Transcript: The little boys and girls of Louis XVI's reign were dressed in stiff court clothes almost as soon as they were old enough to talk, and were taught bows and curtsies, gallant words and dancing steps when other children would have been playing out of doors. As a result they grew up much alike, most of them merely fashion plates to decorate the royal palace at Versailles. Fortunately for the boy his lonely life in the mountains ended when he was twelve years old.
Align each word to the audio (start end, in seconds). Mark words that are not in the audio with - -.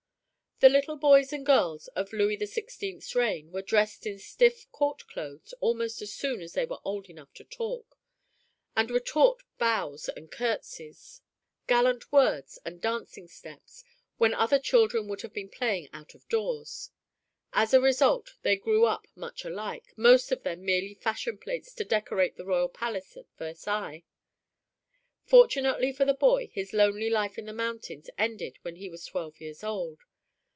The 0.63 0.69
little 0.69 0.95
boys 0.95 1.33
and 1.33 1.43
girls 1.43 1.87
of 1.95 2.13
Louis 2.13 2.37
XVI's 2.37 3.15
reign 3.15 3.51
were 3.51 3.63
dressed 3.63 4.05
in 4.05 4.19
stiff 4.19 4.71
court 4.71 5.07
clothes 5.07 5.55
almost 5.59 6.03
as 6.03 6.13
soon 6.13 6.39
as 6.39 6.53
they 6.53 6.67
were 6.67 6.77
old 6.85 7.09
enough 7.09 7.33
to 7.33 7.43
talk, 7.43 7.97
and 8.77 8.91
were 8.91 8.99
taught 8.99 9.41
bows 9.57 10.07
and 10.09 10.31
curtsies, 10.31 11.21
gallant 11.65 12.11
words 12.11 12.59
and 12.63 12.79
dancing 12.79 13.27
steps 13.27 13.83
when 14.17 14.35
other 14.35 14.59
children 14.59 15.07
would 15.07 15.23
have 15.23 15.33
been 15.33 15.49
playing 15.49 15.89
out 15.93 16.13
of 16.13 16.29
doors. 16.29 16.91
As 17.53 17.73
a 17.73 17.81
result 17.81 18.35
they 18.43 18.55
grew 18.55 18.85
up 18.85 19.07
much 19.15 19.43
alike, 19.43 19.91
most 19.97 20.31
of 20.31 20.43
them 20.43 20.63
merely 20.63 20.93
fashion 20.93 21.39
plates 21.39 21.73
to 21.73 21.83
decorate 21.83 22.35
the 22.37 22.45
royal 22.45 22.69
palace 22.69 23.17
at 23.17 23.25
Versailles. 23.39 24.03
Fortunately 25.23 25.91
for 25.91 26.05
the 26.05 26.13
boy 26.13 26.51
his 26.53 26.71
lonely 26.71 27.09
life 27.09 27.39
in 27.39 27.47
the 27.47 27.51
mountains 27.51 28.11
ended 28.15 28.59
when 28.61 28.75
he 28.75 28.89
was 28.89 29.03
twelve 29.05 29.41
years 29.41 29.63
old. 29.63 29.97